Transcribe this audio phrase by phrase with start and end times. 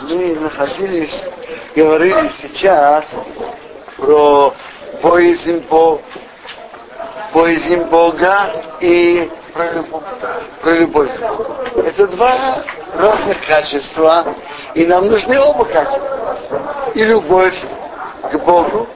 [0.00, 1.24] мы находились,
[1.76, 3.04] говорили сейчас
[3.96, 4.54] про
[5.02, 6.02] боязнь, Бога,
[7.32, 10.02] боязнь Бога и про любовь,
[10.62, 11.56] про любовь к Богу.
[11.76, 14.34] Это два разных качества,
[14.74, 16.38] и нам нужны оба качества.
[16.94, 17.54] И любовь
[18.30, 18.88] к Богу,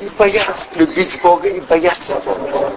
[0.00, 2.72] и бояться, любить Бога и бояться Бога.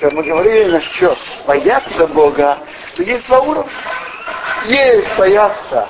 [0.00, 2.58] Когда мы говорили насчет бояться Бога,
[2.96, 3.70] то есть два уровня.
[4.64, 5.88] Есть бояться.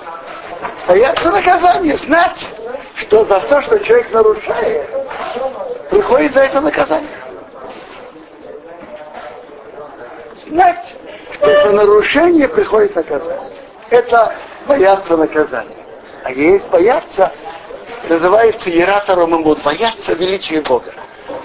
[0.88, 2.47] Бояться наказания, знать,
[2.97, 4.88] что за то, что человек нарушает,
[5.91, 7.11] приходит за это наказание.
[10.47, 10.95] Знать,
[11.34, 13.52] что за нарушение приходит наказание.
[13.91, 14.34] Это
[14.66, 15.77] бояться наказания.
[16.25, 17.33] А есть бояться,
[18.09, 20.92] называется Ерата Ромамут, бояться величия Бога.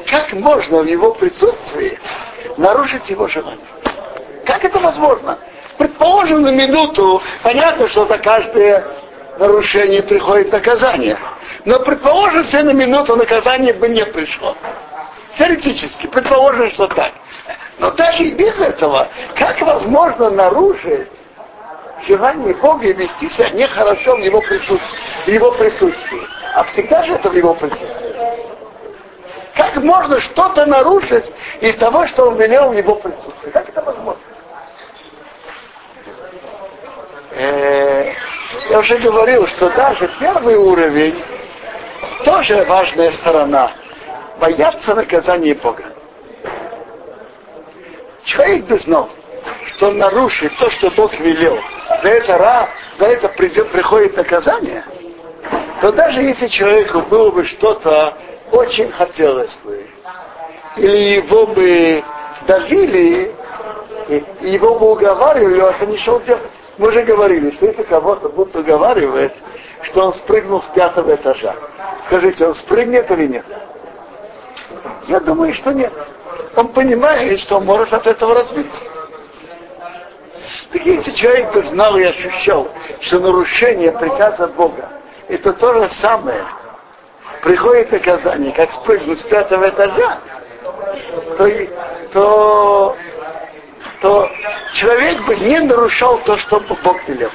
[0.10, 2.00] Как можно в его присутствии
[2.58, 3.66] нарушить его желание?
[4.46, 5.38] Как это возможно?
[5.82, 8.86] Предположим, на минуту, понятно, что за каждое
[9.40, 11.18] нарушение приходит наказание.
[11.66, 14.56] Но предположим, себе на минуту наказание бы не пришло.
[15.40, 17.14] Теоретически, предположим, что так.
[17.80, 21.10] Но даже и без этого, как возможно нарушить
[22.08, 26.22] желание Бога и вести себя нехорошо в его присутствии, в его присутствии?
[26.54, 28.16] А всегда же это в его присутствии.
[29.56, 33.50] Как можно что-то нарушить из того, что он велел в его присутствии?
[33.50, 34.22] Как это возможно?
[37.32, 38.14] Э,
[38.70, 41.24] я уже говорил, что даже первый уровень
[42.26, 43.72] тоже важная сторона.
[44.40, 45.84] Бояться наказания Бога.
[48.26, 49.10] Человек бы знал,
[49.68, 51.60] что он нарушит то, что Бог велел.
[52.02, 54.84] За это, за это придет, приходит наказание.
[55.80, 58.14] То даже если человеку было бы что-то
[58.52, 59.86] очень хотелось бы,
[60.78, 62.04] или его бы
[62.48, 63.34] давили,
[64.10, 66.44] и его бы уговаривали, он это не шел делать.
[66.78, 69.34] Мы уже говорили, что если кого-то будут уговаривать,
[69.84, 71.56] что он спрыгнул с пятого этажа,
[72.08, 73.46] скажите, он спрыгнет или нет?
[75.08, 75.92] Я думаю, что нет.
[76.56, 78.84] Он понимает, что он может от этого разбиться.
[80.72, 82.70] Так если человек бы знал и ощущал,
[83.02, 84.90] что нарушение приказа Бога,
[85.28, 86.46] это то же самое,
[87.44, 90.20] приходит наказание, как спрыгнуть с пятого этажа,
[91.38, 91.50] то,
[92.14, 92.98] то
[94.02, 94.28] то
[94.74, 97.30] человек бы не нарушал то, что Бог велел.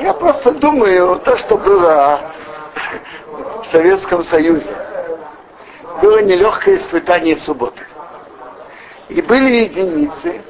[0.00, 2.20] Я просто думаю, то, что было
[3.62, 4.76] в Советском Союзе,
[6.02, 7.80] было нелегкое испытание субботы.
[9.08, 10.42] И были единицы,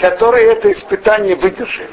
[0.00, 1.90] которые это испытание выдержали.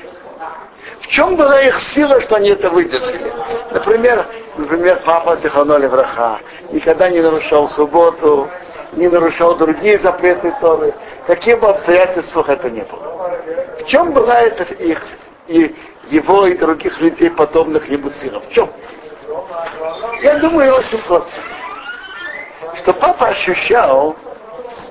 [1.02, 3.32] В чем была их сила, что они это выдержали?
[3.72, 4.26] Например,
[4.58, 6.40] например папа Зиханоли Враха
[6.72, 8.50] никогда не нарушал субботу,
[8.96, 10.94] не нарушал другие запреты Торы,
[11.28, 13.40] каким бы обстоятельствах это ни было.
[13.80, 15.02] В чем была это их,
[15.48, 15.76] и
[16.09, 18.40] его и других людей, подобных ему сила?
[18.40, 18.70] В чем?
[20.22, 21.32] Я думаю, очень просто.
[22.78, 24.16] Что папа ощущал,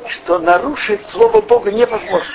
[0.08, 2.34] что нарушить слово Бога невозможно.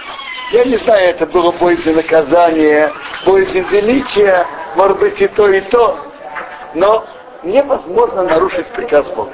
[0.52, 2.92] Я не знаю, это было боязнь наказания,
[3.26, 6.00] боязнь величия, может быть и то, и то,
[6.74, 7.06] но
[7.44, 9.34] невозможно нарушить приказ Бога.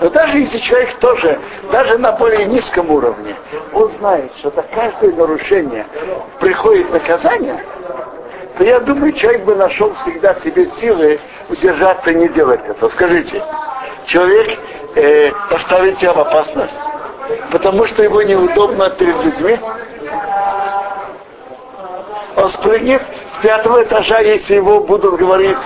[0.00, 1.38] Но даже если человек тоже,
[1.70, 3.36] даже на более низком уровне,
[3.74, 5.86] он знает, что за каждое нарушение
[6.40, 7.62] приходит наказание,
[8.56, 12.88] то я думаю, человек бы нашел всегда себе силы удержаться и не делать это.
[12.88, 13.42] Скажите,
[14.06, 14.58] человек
[14.94, 16.78] э, поставит тебя в опасность,
[17.50, 19.58] потому что его неудобно перед людьми,
[22.36, 23.02] он спрыгнет
[23.34, 25.58] с пятого этажа, если его будут говорить,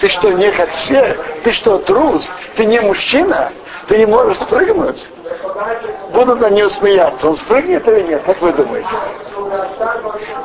[0.00, 3.52] ты что, не как все, ты что, трус, ты не мужчина,
[3.88, 5.08] ты не можешь спрыгнуть,
[6.12, 7.28] будут на него смеяться.
[7.28, 8.22] Он спрыгнет или нет?
[8.24, 8.88] Как вы думаете?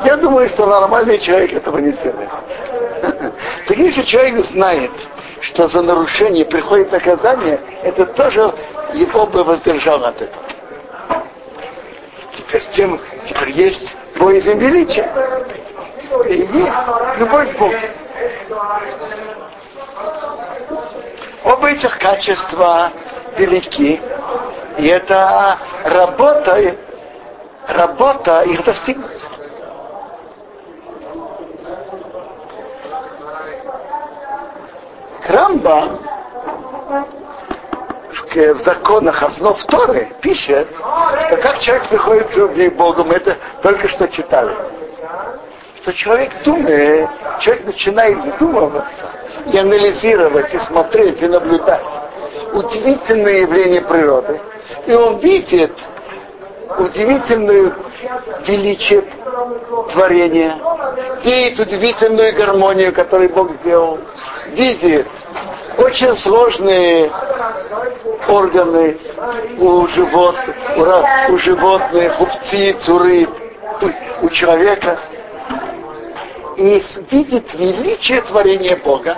[0.03, 2.29] Я думаю, что нормальный человек этого не сделает.
[3.67, 4.91] Так если человек знает,
[5.41, 8.53] что за нарушение приходит наказание, это тоже
[8.93, 10.43] его бы воздержал от этого.
[12.35, 15.09] Теперь, тем, теперь есть боязнь величия.
[16.27, 16.77] И есть
[17.17, 17.73] любовь к Богу.
[21.43, 22.91] Оба этих качества
[23.37, 24.01] велики,
[24.77, 26.75] и это работа,
[27.67, 29.23] работа их достигнуть.
[35.25, 35.99] Крамба
[38.35, 40.67] в законах основ Торы пишет,
[41.27, 44.53] что как человек приходит к любви к Богу, мы это только что читали.
[45.81, 47.09] Что человек думает,
[47.39, 49.05] человек начинает вдумываться
[49.53, 52.04] и анализировать, и смотреть, и наблюдать
[52.55, 54.39] удивительные явления природы.
[54.87, 55.71] И он видит
[56.79, 57.75] удивительную
[58.47, 59.03] величие
[59.91, 60.57] творения,
[61.23, 63.99] видит удивительную гармонию, которую Бог сделал,
[64.47, 65.07] видит
[65.77, 67.11] очень сложные
[68.27, 68.97] органы
[69.57, 70.55] у животных,
[71.29, 73.29] у, животных, у птиц, у рыб,
[74.21, 74.99] у человека.
[76.55, 76.81] И
[77.11, 79.17] видит величие творения Бога.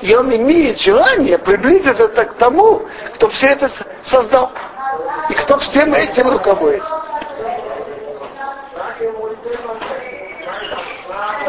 [0.00, 2.82] И он имеет желание приблизиться к тому,
[3.14, 3.68] кто все это
[4.04, 4.52] создал.
[5.28, 6.82] И кто всем этим руководит.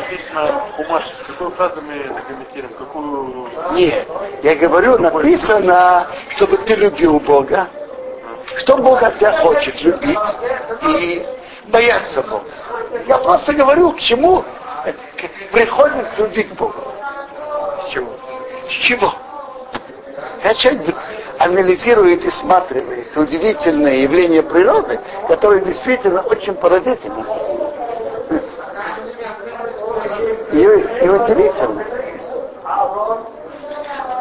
[0.09, 2.73] написано Хумаш, с какой фразы мы комментируем?
[2.75, 3.49] Какую...
[3.73, 4.07] Нет,
[4.43, 7.67] я говорю, написано, чтобы ты любил Бога,
[8.57, 10.17] что Бог от тебя хочет любить
[10.83, 11.25] и
[11.67, 12.45] бояться Бога.
[13.07, 14.43] Я просто говорю, к чему
[15.51, 16.88] приходит к любви к Богу.
[18.69, 19.13] С чего?
[20.57, 20.95] Человек
[21.37, 27.25] анализирует и сматривает удивительные явления природы, которые действительно очень поразительны
[30.51, 31.85] и, и удивительно.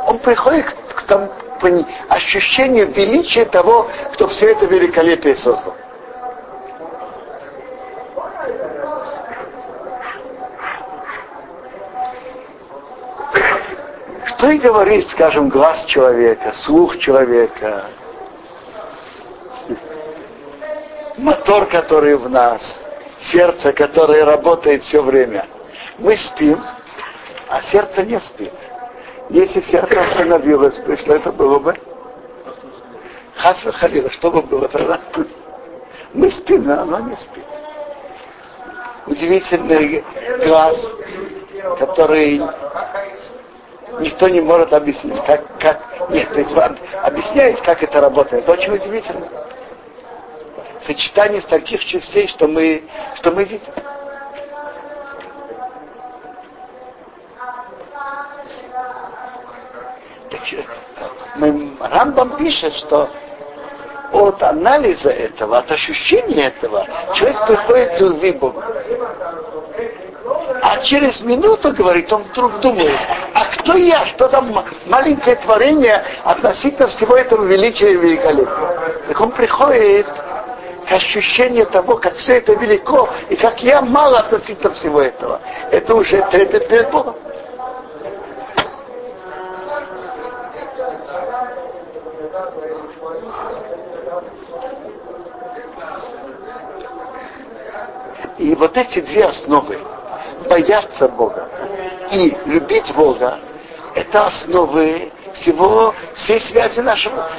[0.07, 1.31] Он приходит к, к тому
[2.09, 5.75] ощущению величия того, кто все это великолепие создал.
[14.39, 17.87] Что и говорит, скажем, глаз человека, слух человека,
[21.17, 22.81] мотор, который в нас,
[23.21, 25.45] сердце, которое работает все время–
[25.99, 26.63] мы спим,
[27.49, 28.53] а сердце не спит.
[29.31, 31.75] Если сердце остановилось что это было бы?
[33.37, 35.01] Хасва Халила, что бы было тогда?
[36.15, 37.45] Мы спим, но оно не спит.
[39.07, 40.05] Удивительный
[40.47, 40.87] глаз,
[41.79, 42.41] который
[44.01, 46.55] никто не может объяснить, как, как, нет, то есть
[47.03, 48.45] объясняет, как это работает.
[48.45, 49.27] Это очень удивительно.
[50.87, 52.85] Сочетание таких частей, что мы,
[53.17, 53.73] что мы видим.
[61.81, 63.09] Рамбам пишет, что
[64.13, 68.41] от анализа этого, от ощущения этого, человек приходит к любви.
[70.63, 72.99] А через минуту, говорит, он вдруг думает,
[73.35, 79.03] а кто я, что там маленькое творение относительно всего этого величия и великолепия.
[79.09, 80.07] Так он приходит
[80.89, 85.41] к ощущению того, как все это велико, и как я мало относительно всего этого.
[85.71, 87.17] Это уже трепет перед Богом.
[98.39, 99.79] И вот эти две основы,
[100.49, 101.49] бояться Бога
[102.11, 103.39] и любить Бога,
[103.95, 107.31] это основы всего, всей связи нашего,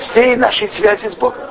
[0.00, 1.42] всей нашей связи с Богом.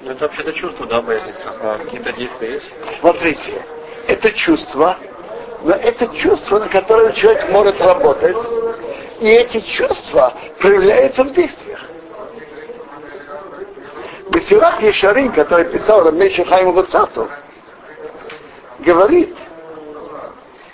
[0.00, 1.32] Ну, это вообще-то чувство, да, боязнь?
[1.44, 2.66] А какие-то действия есть?
[3.00, 3.64] Смотрите,
[4.08, 4.96] это чувство,
[5.62, 8.36] но это чувство, на которое человек может работать,
[9.20, 11.80] и эти чувства проявляются в действиях.
[14.30, 17.28] Бесират Ешарин, который писал Рамеша Хайм Вацату,
[18.80, 19.36] говорит,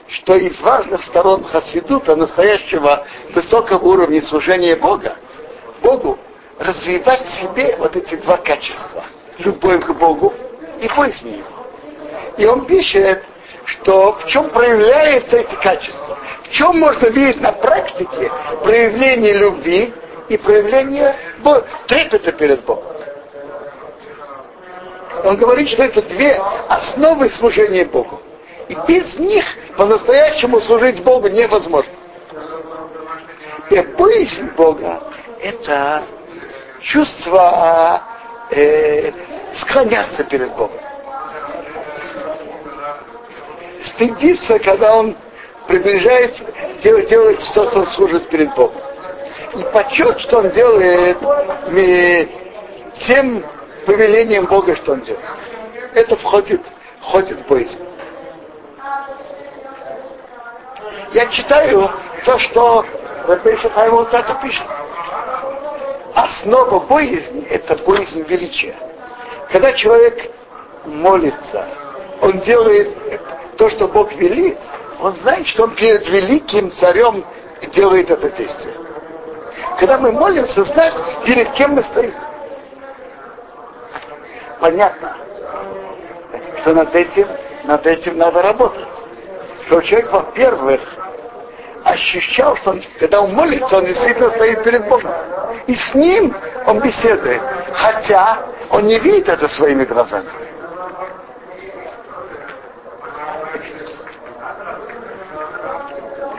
[0.08, 5.16] что из важных сторон Хасидута, настоящего высокого уровня служения Бога,
[5.82, 6.18] Богу,
[6.58, 9.04] развивать в себе вот эти два качества.
[9.38, 10.34] Любовь к Богу
[10.80, 11.66] и боязнь Его.
[12.36, 13.22] И он пишет,
[13.64, 16.18] что в чем проявляются эти качества.
[16.42, 18.30] В чем можно видеть на практике
[18.62, 19.92] проявление любви
[20.28, 21.16] и проявление
[21.86, 22.86] трепета перед Богом.
[25.24, 28.20] Он говорит, что это две основы служения Богу.
[28.68, 29.44] И без них
[29.76, 31.92] по-настоящему служить Богу невозможно.
[33.70, 35.02] И боязнь Бога–
[35.40, 36.02] это
[36.80, 38.02] чувство
[38.50, 39.12] э,
[39.54, 40.78] склоняться перед Богом.
[43.84, 45.16] Стыдиться, когда он
[45.66, 46.44] приближается,
[46.82, 48.80] делает, делает что-то, служит перед Богом.
[49.54, 51.18] И почет, что он делает
[53.06, 53.44] тем
[53.86, 55.24] повелением Бога, что он делает.
[55.94, 56.60] Это входит,
[57.00, 57.78] входит в боязнь.
[61.12, 61.90] Я читаю
[62.24, 62.84] то, что
[63.26, 64.66] Рабейша Хайм Цату пишет.
[66.14, 68.74] Основа боязни– это боязнь величия.
[69.50, 70.30] Когда человек
[70.84, 71.66] молится,
[72.20, 74.58] он делает то, что Бог велит,
[75.00, 77.24] он знает, что он перед великим царем
[77.72, 78.74] делает это действие.
[79.78, 82.12] Когда мы молимся, знать, перед кем мы стоим
[84.60, 85.16] понятно,
[86.60, 87.26] что над этим,
[87.64, 88.88] над этим надо работать.
[89.68, 90.80] Что человек, во-первых,
[91.84, 95.12] ощущал, что он, когда он молится, он действительно стоит перед Богом.
[95.66, 96.34] И с ним
[96.64, 97.42] он беседует.
[97.74, 98.38] Хотя
[98.70, 100.26] он не видит это своими глазами.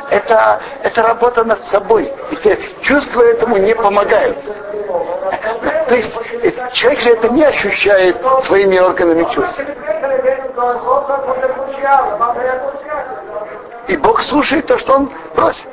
[0.09, 2.12] Это, это работа над собой.
[2.31, 4.39] Ведь чувства этому не помогают.
[5.88, 9.62] То есть э, человек же это не ощущает своими органами чувств.
[13.87, 15.67] И Бог слушает то, что он просит.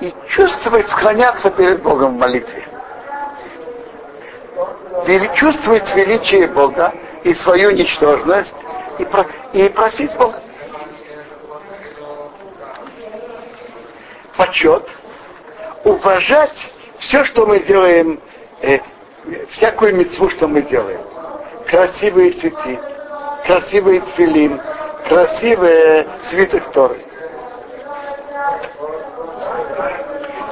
[0.00, 2.68] И чувствовать, склоняться перед Богом в молитве.
[5.34, 6.92] Чувствовать величие Бога
[7.22, 8.56] и свою ничтожность
[8.98, 10.43] и, про, и просить Бога.
[14.36, 14.88] Почет,
[15.84, 18.20] уважать все, что мы делаем,
[18.62, 18.80] э,
[19.52, 21.00] всякую мецву, что мы делаем.
[21.68, 22.78] Красивые цветы,
[23.46, 24.60] красивый тфилин,
[25.08, 27.04] красивые свиток Торы.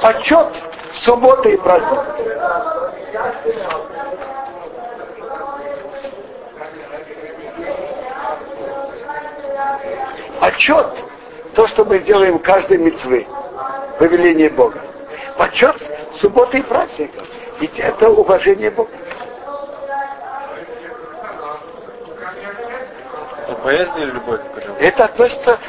[0.01, 0.47] Почет
[1.03, 2.03] субботы и праздники.
[10.39, 10.87] Почет
[11.53, 13.27] то, что мы делаем каждой мецвы,
[13.99, 14.81] повеление Бога.
[15.37, 15.75] Почет
[16.19, 17.27] субботы и праздников.
[17.59, 18.91] Ведь это уважение Бога.
[23.65, 24.41] Или любовь?
[24.79, 25.59] Это относится...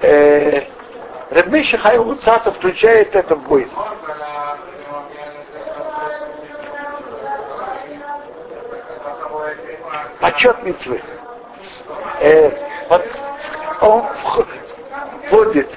[0.00, 0.62] Э,
[1.30, 3.74] Рабмейша Хайм включает это в боязнь.
[10.20, 11.02] Почет мецвы.
[12.20, 12.50] Э,
[12.88, 13.02] вот
[13.80, 14.04] он
[15.28, 15.70] входит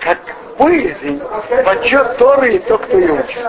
[0.00, 0.18] как
[0.62, 1.20] боязнь,
[1.64, 3.46] почет Торы и то, кто ее учит.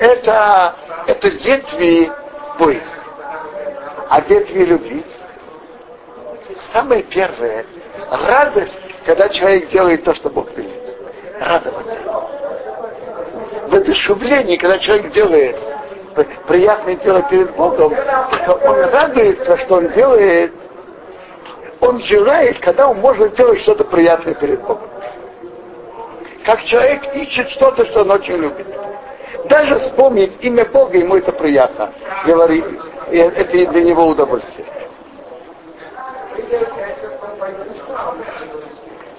[0.00, 0.74] Это,
[1.06, 2.10] это ветви
[2.58, 2.96] боязни.
[4.08, 5.04] А ветви любви
[6.72, 7.64] самое первое
[8.10, 10.72] радость, когда человек делает то, что Бог велит.
[11.40, 11.96] Радоваться.
[13.68, 15.56] В одушевлении, когда человек делает
[16.46, 20.52] приятное дело перед Богом, он радуется, что он делает,
[21.80, 24.88] он желает, когда он может сделать что-то приятное перед Богом.
[26.44, 28.66] Как человек ищет что-то, что он очень любит.
[29.48, 31.92] Даже вспомнить имя Бога, ему это приятно.
[32.24, 32.64] Говорит,
[33.10, 34.66] это для него удовольствие.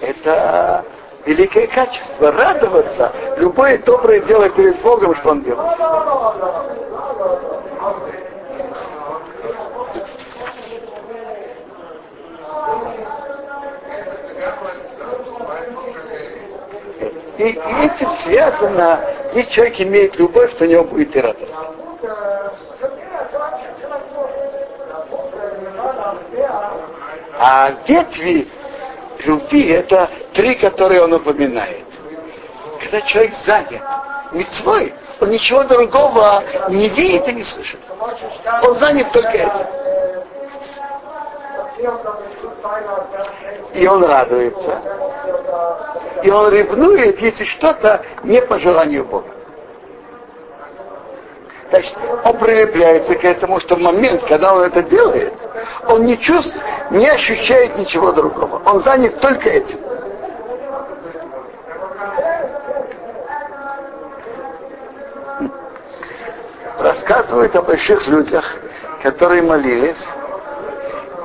[0.02, 0.86] Это
[1.26, 5.78] великое качество, радоваться, любое доброе дело перед Богом, что он делает.
[17.48, 19.00] И, этим связано,
[19.34, 21.54] если человек имеет любовь, то у него будет и радость.
[27.40, 28.48] А ветви
[29.26, 31.86] любви это три, которые он упоминает.
[32.82, 33.82] Когда человек занят
[34.34, 37.80] мецвой, он ничего другого не видит и не слышит.
[38.62, 39.68] Он занят только этим.
[43.74, 44.82] И он радуется.
[46.24, 49.30] И он ревнует, если что-то не по желанию Бога.
[51.70, 55.34] Значит, он прилепляется к этому, что в момент, когда он это делает,
[55.88, 58.62] он не чувствует, не ощущает ничего другого.
[58.66, 59.80] Он занят только этим.
[66.80, 68.46] Рассказывают о больших людях,
[69.04, 69.98] которые молились,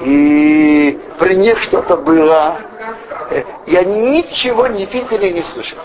[0.04, 2.58] и при них что-то было,
[3.30, 5.80] э, и они ничего не видели и не слышали.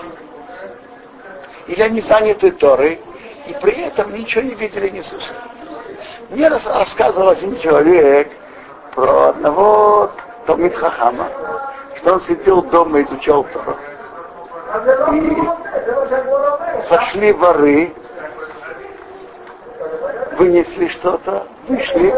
[1.67, 2.99] Или они заняты Торой,
[3.45, 5.37] и при этом ничего не видели, не слышали.
[6.29, 8.31] Мне рассказывал один человек
[8.95, 10.11] про одного
[10.45, 11.27] Томит Хахама,
[11.97, 13.77] что он сидел дома и изучал Тору.
[15.13, 17.93] И пошли воры,
[20.37, 22.13] вынесли что-то, вышли,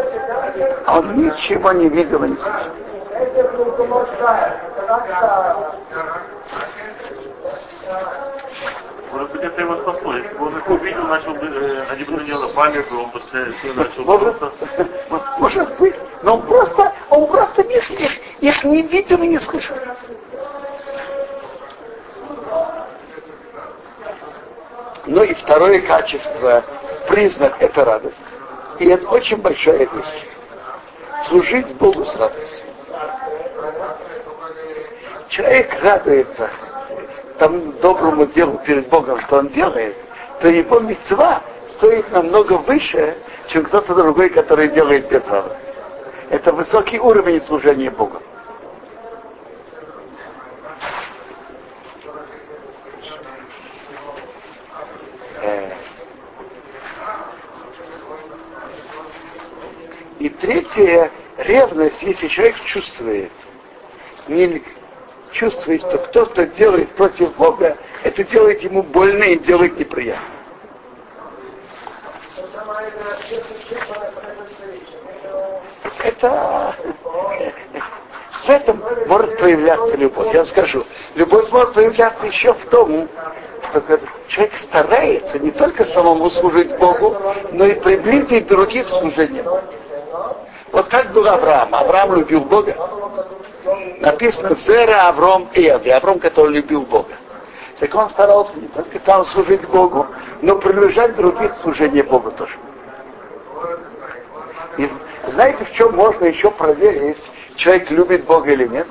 [0.86, 2.72] а он ничего не видел и не слышал.
[9.12, 10.16] Может быть, это его спасло.
[10.16, 13.10] Если бы он их увидел, начал бы, э, они бы на него напали, бы он
[13.10, 13.20] бы
[13.74, 19.28] начал может, может быть, но он просто, он просто их, их, их не видел и
[19.28, 19.76] не слышал.
[25.06, 26.62] Ну и второе качество,
[27.08, 28.29] признак это радость.
[28.80, 30.26] И это очень большая вещь.
[31.28, 32.66] Служить Богу с радостью.
[35.28, 36.50] Человек радуется
[37.38, 39.96] тому доброму делу перед Богом, что он делает,
[40.40, 41.42] то его мецва
[41.76, 43.18] стоит намного выше,
[43.48, 45.74] чем кто-то другой, который делает без радости.
[46.30, 48.22] Это высокий уровень служения Богу.
[55.42, 55.70] Э.
[60.74, 63.32] Третье, ревность, если человек чувствует,
[64.28, 64.62] не
[65.32, 70.24] чувствует, что кто-то делает против Бога, это делает ему больно и делает неприятно.
[76.02, 76.76] Это
[78.44, 80.32] в этом может проявляться любовь.
[80.34, 80.84] Я скажу,
[81.14, 83.08] любовь может проявляться еще в том,
[83.70, 87.16] что человек старается не только самому служить Богу,
[87.52, 89.44] но и приблизить других к Богу.
[90.80, 91.74] Вот как был Авраам.
[91.74, 92.74] Авраам любил Бога.
[93.98, 97.12] Написано Сера Авром Эви, Авром, который любил Бога.
[97.78, 100.06] Так он старался не только там служить Богу,
[100.40, 102.54] но приближать других к служению Богу тоже.
[104.78, 104.88] И
[105.32, 107.22] знаете, в чем можно еще проверить,
[107.56, 108.86] человек любит Бога или нет?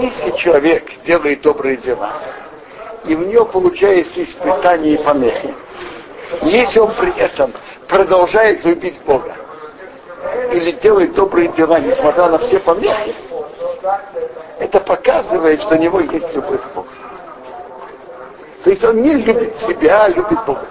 [0.00, 2.14] Если человек делает добрые дела,
[3.04, 5.54] и в него получается испытания и помехи,
[6.42, 7.52] если он при этом
[7.88, 9.34] продолжает любить Бога,
[10.52, 13.14] или делает добрые дела, несмотря на все помехи,
[14.58, 16.88] это показывает, что у него есть любовь к Богу.
[18.64, 20.66] То есть он не любит себя, а любит Бога.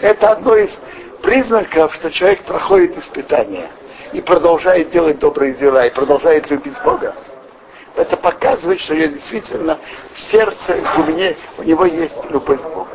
[0.00, 0.76] Это одно из
[1.22, 3.70] признаков, что человек проходит испытания
[4.12, 7.14] и продолжает делать добрые дела, и продолжает любить Бога.
[7.94, 9.78] Это показывает, что я действительно
[10.14, 12.88] в сердце, в уме, у него есть любовь к Богу.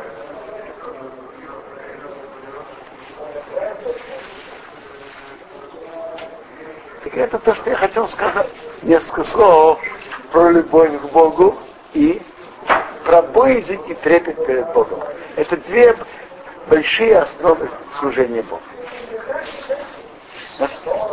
[7.04, 8.50] Так это то, что я хотел сказать.
[8.82, 9.80] Несколько слов
[10.32, 11.58] про любовь к Богу
[11.92, 12.22] и
[13.04, 15.00] про боязнь и трепет перед Богом.
[15.36, 15.96] Это две
[16.68, 18.62] большие основы служения Богу.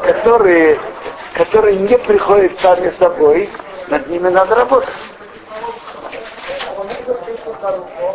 [0.04, 0.80] Которые,
[1.34, 3.50] которые не приходят сами собой,
[3.88, 4.90] над ними надо работать.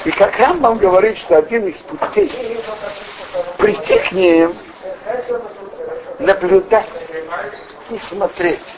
[0.05, 2.62] И как Рамбам говорит, что один из путей
[3.59, 4.55] прийти к ним,
[6.18, 6.88] наблюдать
[7.90, 8.76] и смотреть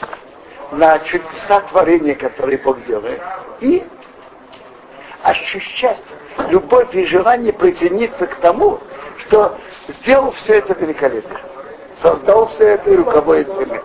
[0.71, 3.21] на чудеса творения, которые Бог делает,
[3.61, 3.85] и
[5.21, 6.01] ощущать
[6.49, 8.79] любовь и желание присоединиться к тому,
[9.19, 11.39] что сделал все это великолепно.
[11.95, 13.81] Создал все это и руководит этим.